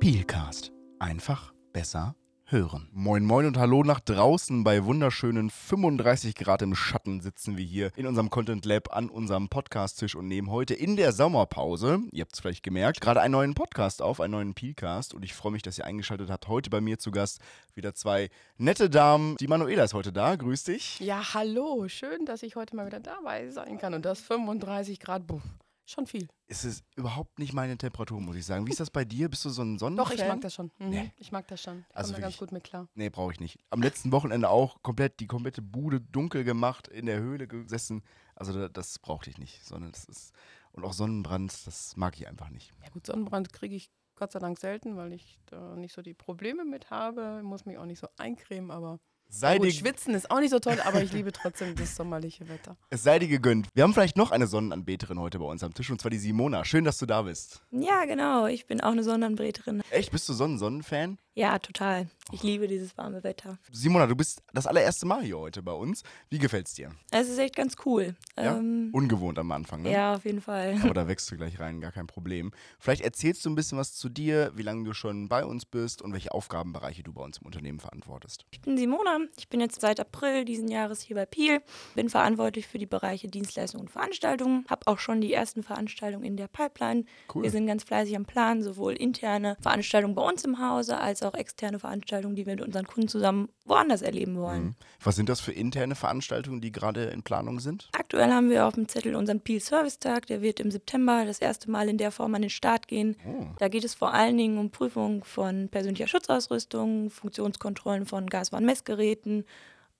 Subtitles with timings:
[0.00, 0.72] Peelcast.
[0.98, 2.16] Einfach besser
[2.46, 2.88] hören.
[2.90, 4.64] Moin moin und hallo nach draußen.
[4.64, 9.50] Bei wunderschönen 35 Grad im Schatten sitzen wir hier in unserem Content Lab an unserem
[9.50, 13.52] Podcast-Tisch und nehmen heute in der Sommerpause, ihr habt es vielleicht gemerkt, gerade einen neuen
[13.52, 15.12] Podcast auf, einen neuen Peelcast.
[15.12, 16.48] Und ich freue mich, dass ihr eingeschaltet habt.
[16.48, 17.40] Heute bei mir zu Gast
[17.74, 19.36] wieder zwei nette Damen.
[19.36, 20.34] Die Manuela ist heute da.
[20.34, 20.98] Grüß dich.
[21.00, 21.88] Ja, hallo.
[21.88, 23.92] Schön, dass ich heute mal wieder dabei sein kann.
[23.92, 25.26] Und das 35 Grad.
[25.26, 25.42] Buh.
[25.90, 26.28] Schon viel.
[26.46, 28.64] Es ist überhaupt nicht meine Temperatur, muss ich sagen.
[28.64, 29.28] Wie ist das bei dir?
[29.28, 30.06] Bist du so ein Sonnenfan?
[30.06, 30.70] Doch, ich mag das schon.
[30.78, 30.88] Mhm.
[30.90, 31.12] Nee.
[31.16, 31.84] Ich mag das schon.
[31.90, 32.88] Ich Also da ganz gut mit klar.
[32.94, 33.58] Nee, brauche ich nicht.
[33.70, 38.04] Am letzten Wochenende auch komplett die komplette Bude dunkel gemacht, in der Höhle gesessen.
[38.36, 40.32] Also da- das brauchte ich nicht, sondern das ist
[40.72, 42.70] und auch Sonnenbrand, das mag ich einfach nicht.
[42.84, 46.14] Ja gut, Sonnenbrand kriege ich Gott sei Dank selten, weil ich da nicht so die
[46.14, 47.38] Probleme mit habe.
[47.40, 49.00] Ich muss mich auch nicht so eincremen, aber
[49.32, 52.48] Sei gut, dir, schwitzen ist auch nicht so toll, aber ich liebe trotzdem das sommerliche
[52.48, 52.76] Wetter.
[52.90, 53.68] es sei dir gegönnt.
[53.74, 56.64] Wir haben vielleicht noch eine Sonnenanbeterin heute bei uns am Tisch und zwar die Simona.
[56.64, 57.62] Schön, dass du da bist.
[57.70, 58.46] Ja, genau.
[58.46, 59.82] Ich bin auch eine Sonnenanbeterin.
[59.90, 61.18] Echt, bist du Sonnen-Sonnenfan?
[61.40, 62.06] Ja, total.
[62.32, 63.58] Ich liebe dieses warme Wetter.
[63.72, 66.04] Simona, du bist das allererste Mal hier heute bei uns.
[66.28, 66.92] Wie gefällt's dir?
[67.10, 68.14] Es ist echt ganz cool.
[68.36, 68.58] Ja?
[68.58, 69.90] Ähm, Ungewohnt am Anfang, ne?
[69.90, 70.78] ja, auf jeden Fall.
[70.84, 72.52] Aber da wächst du gleich rein, gar kein Problem.
[72.78, 76.02] Vielleicht erzählst du ein bisschen was zu dir, wie lange du schon bei uns bist
[76.02, 78.44] und welche Aufgabenbereiche du bei uns im Unternehmen verantwortest.
[78.52, 79.18] Ich bin Simona.
[79.36, 81.62] Ich bin jetzt seit April diesen Jahres hier bei Peel.
[81.96, 84.66] Bin verantwortlich für die Bereiche Dienstleistungen und Veranstaltungen.
[84.68, 87.06] Habe auch schon die ersten Veranstaltungen in der Pipeline.
[87.34, 87.42] Cool.
[87.42, 91.29] Wir sind ganz fleißig am Plan, sowohl interne Veranstaltungen bei uns im Hause als auch
[91.34, 94.62] externe Veranstaltungen, die wir mit unseren Kunden zusammen woanders erleben wollen.
[94.62, 94.74] Mhm.
[95.02, 97.88] Was sind das für interne Veranstaltungen, die gerade in Planung sind?
[97.92, 100.26] Aktuell haben wir auf dem Zettel unseren Peel Service Tag.
[100.26, 103.16] Der wird im September das erste Mal in der Form an den Start gehen.
[103.26, 103.46] Oh.
[103.58, 109.44] Da geht es vor allen Dingen um Prüfung von persönlicher Schutzausrüstung, Funktionskontrollen von Gaswarnmessgeräten.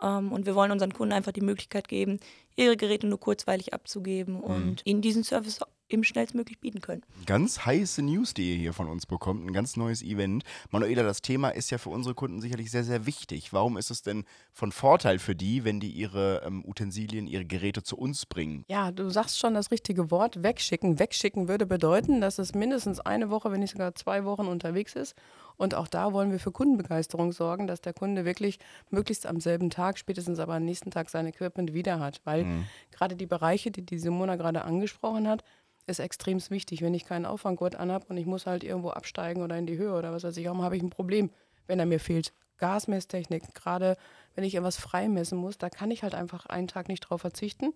[0.03, 2.20] Ähm, und wir wollen unseren Kunden einfach die Möglichkeit geben,
[2.56, 7.02] ihre Geräte nur kurzweilig abzugeben und ihnen diesen Service eben schnellstmöglich bieten können.
[7.27, 10.45] Ganz heiße News, die ihr hier von uns bekommt, ein ganz neues Event.
[10.70, 13.52] Manuela, das Thema ist ja für unsere Kunden sicherlich sehr, sehr wichtig.
[13.52, 17.83] Warum ist es denn von Vorteil für die, wenn die ihre ähm, Utensilien, ihre Geräte
[17.83, 18.64] zu uns bringen?
[18.68, 20.98] Ja, du sagst schon das richtige Wort, wegschicken.
[20.98, 25.14] Wegschicken würde bedeuten, dass es mindestens eine Woche, wenn nicht sogar zwei Wochen unterwegs ist.
[25.56, 28.58] Und auch da wollen wir für Kundenbegeisterung sorgen, dass der Kunde wirklich
[28.89, 32.23] möglichst am selben Tag, spätestens aber am nächsten Tag sein Equipment wieder hat.
[32.24, 35.45] Weil gerade die Bereiche, die die Simona gerade angesprochen hat,
[35.90, 36.83] ist extrem wichtig.
[36.83, 39.92] Wenn ich keinen Auffanggurt anhab und ich muss halt irgendwo absteigen oder in die Höhe
[39.92, 41.30] oder was weiß ich, warum habe ich ein Problem,
[41.67, 42.33] wenn er mir fehlt.
[42.58, 43.96] Gasmesstechnik, gerade
[44.34, 47.73] wenn ich irgendwas freimessen muss, da kann ich halt einfach einen Tag nicht drauf verzichten.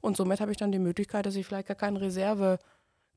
[0.00, 1.96] Und somit habe ich dann die Möglichkeit, dass ich vielleicht gar kein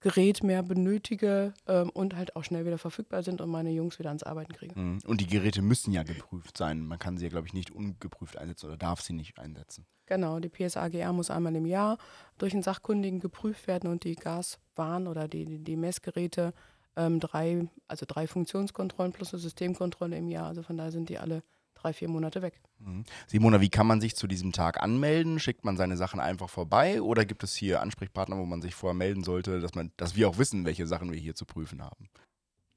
[0.03, 4.09] Reservegerät mehr benötige ähm, und halt auch schnell wieder verfügbar sind und meine Jungs wieder
[4.09, 4.79] ans Arbeiten kriege.
[4.79, 4.99] Mhm.
[5.05, 6.85] Und die Geräte müssen ja geprüft sein.
[6.85, 9.85] Man kann sie ja, glaube ich, nicht ungeprüft einsetzen oder darf sie nicht einsetzen.
[10.05, 11.97] Genau, die PSAGR muss einmal im Jahr
[12.37, 16.53] durch einen Sachkundigen geprüft werden und die Gaswarn oder die, die, die Messgeräte
[16.95, 20.47] ähm, drei, also drei Funktionskontrollen plus eine Systemkontrolle im Jahr.
[20.47, 21.43] Also von daher sind die alle
[21.77, 22.59] drei, vier Monate weg.
[22.79, 23.05] Mhm.
[23.27, 25.39] Simona, wie kann man sich zu diesem Tag anmelden?
[25.39, 28.95] Schickt man seine Sachen einfach vorbei oder gibt es hier Ansprechpartner, wo man sich vorher
[28.95, 32.09] melden sollte, dass, man, dass wir auch wissen, welche Sachen wir hier zu prüfen haben?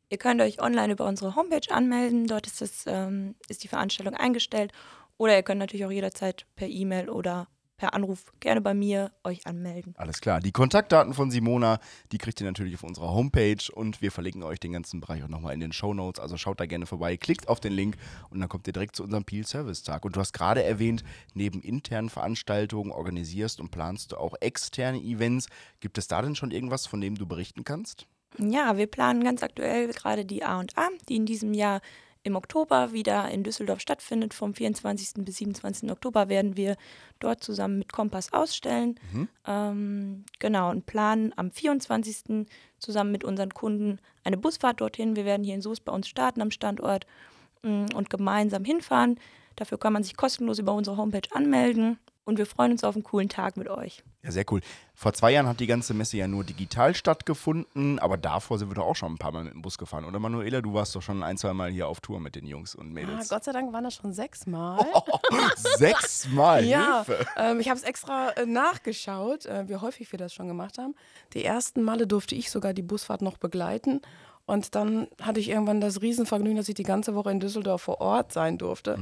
[0.08, 2.26] Ihr könnt euch online über unsere Homepage anmelden.
[2.26, 4.72] Dort ist, das, ähm, ist die Veranstaltung eingestellt.
[5.16, 7.46] Oder ihr könnt natürlich auch jederzeit per E-Mail oder
[7.80, 9.94] per Anruf gerne bei mir euch anmelden.
[9.96, 10.40] Alles klar.
[10.40, 11.80] Die Kontaktdaten von Simona,
[12.12, 15.28] die kriegt ihr natürlich auf unserer Homepage und wir verlinken euch den ganzen Bereich auch
[15.28, 16.20] nochmal in den Show Notes.
[16.20, 17.96] Also schaut da gerne vorbei, klickt auf den Link
[18.28, 20.04] und dann kommt ihr direkt zu unserem Peel Service Tag.
[20.04, 25.46] Und du hast gerade erwähnt, neben internen Veranstaltungen organisierst und planst du auch externe Events.
[25.80, 28.06] Gibt es da denn schon irgendwas, von dem du berichten kannst?
[28.36, 31.80] Ja, wir planen ganz aktuell gerade die A&A, die in diesem Jahr
[32.22, 34.34] im Oktober wieder in Düsseldorf stattfindet.
[34.34, 35.24] Vom 24.
[35.24, 35.90] bis 27.
[35.90, 36.76] Oktober werden wir
[37.18, 38.98] dort zusammen mit Kompass ausstellen.
[39.46, 42.46] Ähm, genau, und planen am 24.
[42.78, 45.16] zusammen mit unseren Kunden eine Busfahrt dorthin.
[45.16, 47.06] Wir werden hier in Soest bei uns starten am Standort
[47.62, 49.18] mm, und gemeinsam hinfahren.
[49.56, 51.98] Dafür kann man sich kostenlos über unsere Homepage anmelden.
[52.24, 54.04] Und wir freuen uns auf einen coolen Tag mit euch.
[54.22, 54.60] Ja, sehr cool.
[54.94, 58.74] Vor zwei Jahren hat die ganze Messe ja nur digital stattgefunden, aber davor sind wir
[58.74, 60.04] doch auch schon ein paar Mal mit dem Bus gefahren.
[60.04, 62.74] Oder Manuela, du warst doch schon ein, zwei Mal hier auf Tour mit den Jungs
[62.74, 63.28] und Ah, Mädels.
[63.30, 64.78] Gott sei Dank waren das schon sechsmal.
[65.56, 67.26] Sechsmal, Ja, Hilfe.
[67.36, 70.94] ähm, ich habe es extra äh, nachgeschaut, äh, wie häufig wir das schon gemacht haben.
[71.34, 74.00] Die ersten Male durfte ich sogar die Busfahrt noch begleiten.
[74.46, 78.00] Und dann hatte ich irgendwann das Riesenvergnügen, dass ich die ganze Woche in Düsseldorf vor
[78.00, 78.98] Ort sein durfte.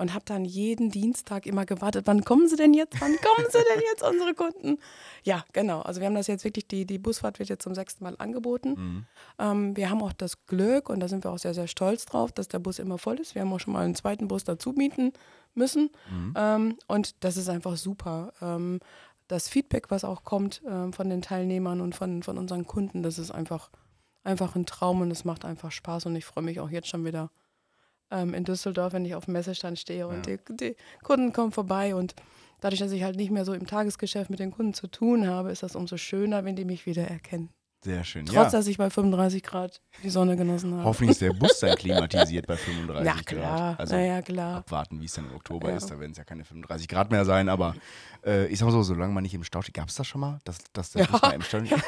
[0.00, 2.98] Und habe dann jeden Dienstag immer gewartet, wann kommen sie denn jetzt?
[3.00, 4.78] Wann kommen sie denn jetzt, unsere Kunden?
[5.24, 5.82] Ja, genau.
[5.82, 9.06] Also wir haben das jetzt wirklich, die, die Busfahrt wird jetzt zum sechsten Mal angeboten.
[9.38, 12.32] Ähm, wir haben auch das Glück, und da sind wir auch sehr, sehr stolz drauf,
[12.32, 13.34] dass der Bus immer voll ist.
[13.34, 15.12] Wir haben auch schon mal einen zweiten Bus dazu mieten
[15.54, 15.90] müssen.
[16.34, 18.32] Ähm, und das ist einfach super.
[18.40, 18.80] Ähm,
[19.28, 23.18] das Feedback, was auch kommt ähm, von den Teilnehmern und von, von unseren Kunden, das
[23.18, 23.70] ist einfach
[24.22, 27.04] einfach ein Traum und es macht einfach Spaß und ich freue mich auch jetzt schon
[27.04, 27.30] wieder
[28.10, 30.36] ähm, in Düsseldorf, wenn ich auf dem Messestand stehe und ja.
[30.36, 32.14] die, die, Kunden kommen vorbei und
[32.60, 35.50] dadurch, dass ich halt nicht mehr so im Tagesgeschäft mit den Kunden zu tun habe,
[35.50, 37.50] ist das umso schöner, wenn die mich wieder erkennen.
[37.82, 38.26] Sehr schön.
[38.26, 38.50] Trotz, ja.
[38.50, 40.84] dass ich bei 35 Grad die Sonne genossen habe.
[40.84, 43.56] Hoffentlich ist der Bus dann klimatisiert bei 35 ja, klar.
[43.56, 43.80] Grad.
[43.80, 44.58] Also ja, klar.
[44.58, 45.76] abwarten, wie es dann im Oktober ja.
[45.76, 45.90] ist.
[45.90, 47.48] Da werden es ja keine 35 Grad mehr sein.
[47.48, 47.74] Aber
[48.24, 49.74] äh, ich sag mal so, solange man nicht im Stau steht.
[49.74, 51.82] Gab es das schon mal, dass, dass der Bus mal im Stau steht?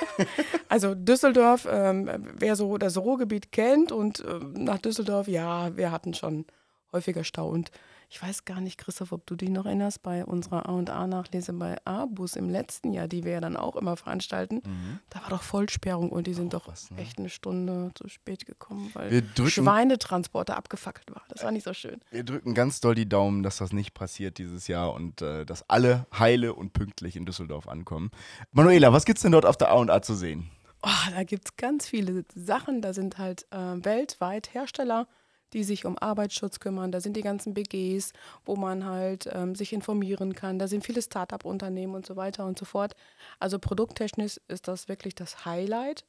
[0.71, 6.15] Also Düsseldorf, ähm, wer so das Ruhrgebiet kennt und äh, nach Düsseldorf, ja, wir hatten
[6.15, 6.47] schon
[6.93, 7.49] häufiger Stau.
[7.49, 7.71] Und
[8.13, 12.37] ich weiß gar nicht, Christoph, ob du dich noch erinnerst, bei unserer A&A-Nachlese bei A-Bus
[12.37, 14.99] im letzten Jahr, die wir ja dann auch immer veranstalten, mhm.
[15.09, 16.99] da war doch Vollsperrung und die sind doch was, ne?
[16.99, 21.23] echt eine Stunde zu spät gekommen, weil Schweinetransporter abgefackelt war.
[21.31, 22.03] Das war nicht so schön.
[22.11, 25.71] Wir drücken ganz doll die Daumen, dass das nicht passiert dieses Jahr und äh, dass
[25.71, 28.11] alle heile und pünktlich in Düsseldorf ankommen.
[28.51, 30.51] Manuela, was gibt es denn dort auf der A&A zu sehen?
[30.83, 32.83] Oh, da gibt es ganz viele Sachen.
[32.83, 35.07] Da sind halt äh, weltweit Hersteller
[35.53, 36.93] die sich um Arbeitsschutz kümmern.
[36.93, 38.13] Da sind die ganzen BGs,
[38.45, 40.59] wo man halt ähm, sich informieren kann.
[40.59, 42.95] Da sind viele Start-up-Unternehmen und so weiter und so fort.
[43.39, 46.05] Also produkttechnisch ist das wirklich das Highlight.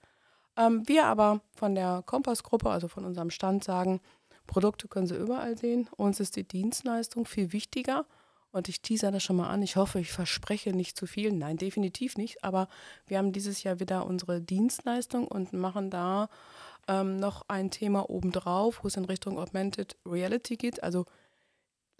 [0.57, 4.01] Ähm, wir aber von der Kompass-Gruppe, also von unserem Stand, sagen,
[4.47, 5.89] Produkte können Sie überall sehen.
[5.95, 8.05] Uns ist die Dienstleistung viel wichtiger.
[8.51, 9.63] Und ich teaser das schon mal an.
[9.63, 11.31] Ich hoffe, ich verspreche nicht zu viel.
[11.31, 12.43] Nein, definitiv nicht.
[12.43, 12.67] Aber
[13.07, 16.29] wir haben dieses Jahr wieder unsere Dienstleistung und machen da
[16.87, 20.83] ähm, noch ein Thema obendrauf, wo es in Richtung Augmented Reality geht.
[20.83, 21.05] Also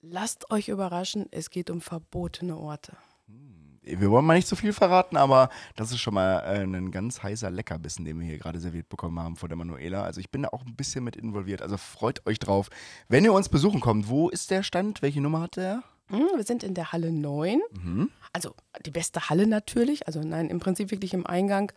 [0.02, 2.98] lasst euch überraschen, es geht um verbotene Orte.
[3.28, 6.92] Hm, wir wollen mal nicht so viel verraten, aber das ist schon mal äh, ein
[6.92, 10.04] ganz heißer Leckerbissen, den wir hier gerade serviert bekommen haben von der Manuela.
[10.04, 11.62] Also ich bin da auch ein bisschen mit involviert.
[11.62, 12.70] Also freut euch drauf.
[13.08, 15.02] Wenn ihr uns besuchen kommt, wo ist der Stand?
[15.02, 15.84] Welche Nummer hat der?
[16.08, 17.62] Hm, wir sind in der Halle 9.
[17.72, 18.10] Mhm.
[18.34, 18.56] Also
[18.86, 20.08] die beste Halle natürlich.
[20.08, 21.72] Also nein, im Prinzip wirklich im Eingang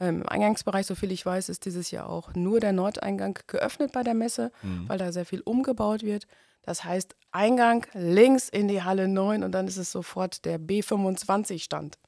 [0.00, 4.02] ähm, Im Eingangsbereich, soviel ich weiß, ist dieses Jahr auch nur der Nordeingang geöffnet bei
[4.02, 4.88] der Messe, mhm.
[4.88, 6.26] weil da sehr viel umgebaut wird.
[6.62, 11.98] Das heißt, Eingang links in die Halle 9 und dann ist es sofort der B25-Stand.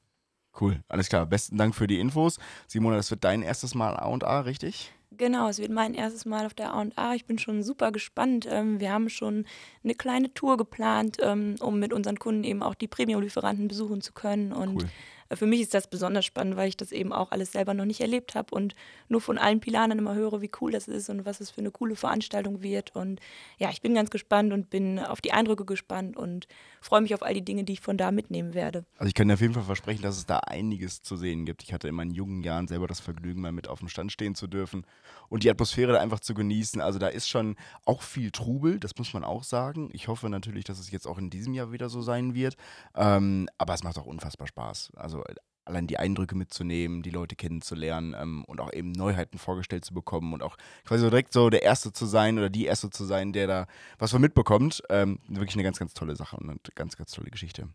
[0.59, 1.25] Cool, alles klar.
[1.25, 2.37] Besten Dank für die Infos.
[2.67, 4.91] Simona, das wird dein erstes Mal A&A, richtig?
[5.11, 7.15] Genau, es wird mein erstes Mal auf der A&A.
[7.15, 8.47] Ich bin schon super gespannt.
[8.49, 9.45] Ähm, wir haben schon
[9.83, 14.13] eine kleine Tour geplant, ähm, um mit unseren Kunden eben auch die Premium-Lieferanten besuchen zu
[14.13, 14.53] können.
[14.53, 14.89] Und cool
[15.35, 18.01] für mich ist das besonders spannend, weil ich das eben auch alles selber noch nicht
[18.01, 18.75] erlebt habe und
[19.09, 21.71] nur von allen Pilanern immer höre, wie cool das ist und was es für eine
[21.71, 22.95] coole Veranstaltung wird.
[22.95, 23.19] Und
[23.57, 26.47] ja, ich bin ganz gespannt und bin auf die Eindrücke gespannt und
[26.81, 28.85] freue mich auf all die Dinge, die ich von da mitnehmen werde.
[28.97, 31.63] Also ich kann dir auf jeden Fall versprechen, dass es da einiges zu sehen gibt.
[31.63, 34.35] Ich hatte in meinen jungen Jahren selber das Vergnügen, mal mit auf dem Stand stehen
[34.35, 34.85] zu dürfen
[35.29, 36.81] und die Atmosphäre da einfach zu genießen.
[36.81, 37.55] Also da ist schon
[37.85, 39.89] auch viel Trubel, das muss man auch sagen.
[39.93, 42.55] Ich hoffe natürlich, dass es jetzt auch in diesem Jahr wieder so sein wird.
[42.95, 44.91] Ähm, aber es macht auch unfassbar Spaß.
[44.95, 45.20] Also
[45.65, 50.33] allein die Eindrücke mitzunehmen, die Leute kennenzulernen ähm, und auch eben Neuheiten vorgestellt zu bekommen
[50.33, 53.47] und auch quasi direkt so der Erste zu sein oder die Erste zu sein, der
[53.47, 53.67] da
[53.99, 54.83] was von mitbekommt.
[54.89, 57.69] Ähm, wirklich eine ganz, ganz tolle Sache und eine ganz, ganz tolle Geschichte.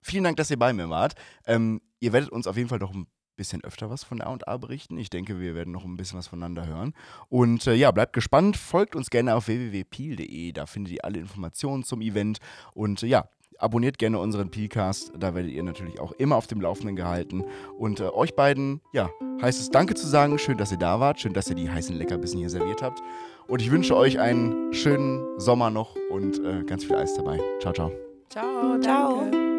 [0.00, 1.14] Vielen Dank, dass ihr bei mir wart.
[1.46, 3.06] Ähm, ihr werdet uns auf jeden Fall noch ein
[3.36, 4.98] bisschen öfter was von A&A berichten.
[4.98, 6.94] Ich denke, wir werden noch ein bisschen was voneinander hören.
[7.28, 8.56] Und äh, ja, bleibt gespannt.
[8.56, 10.52] Folgt uns gerne auf www.peel.de.
[10.52, 12.38] Da findet ihr alle Informationen zum Event.
[12.74, 13.28] Und äh, ja,
[13.62, 17.44] Abonniert gerne unseren Podcast, da werdet ihr natürlich auch immer auf dem Laufenden gehalten.
[17.78, 19.08] Und äh, euch beiden, ja,
[19.40, 20.36] heißt es Danke zu sagen.
[20.38, 21.20] Schön, dass ihr da wart.
[21.20, 23.00] Schön, dass ihr die heißen Leckerbissen hier serviert habt.
[23.46, 27.38] Und ich wünsche euch einen schönen Sommer noch und äh, ganz viel Eis dabei.
[27.60, 27.92] Ciao, ciao.
[28.28, 29.51] Ciao, ciao.